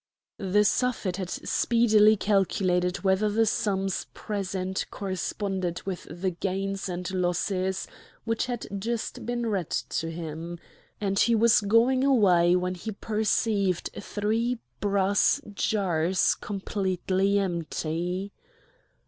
The 0.39 0.63
Suffet 0.65 1.17
had 1.17 1.29
speedily 1.29 2.15
calculated 2.17 3.03
whether 3.03 3.29
the 3.29 3.45
sums 3.45 4.07
present 4.15 4.87
corresponded 4.89 5.83
with 5.85 6.07
the 6.09 6.31
gains 6.31 6.89
and 6.89 7.11
losses 7.13 7.87
which 8.23 8.47
had 8.47 8.65
just 8.81 9.27
been 9.27 9.45
read 9.45 9.69
to 9.69 10.09
him; 10.09 10.57
and 10.99 11.19
he 11.19 11.35
was 11.35 11.61
going 11.61 12.03
away 12.03 12.55
when 12.55 12.73
he 12.73 12.91
perceived 12.93 13.91
three 14.01 14.57
brass 14.79 15.39
jars 15.53 16.33
completely 16.33 17.37
empty. 17.37 18.33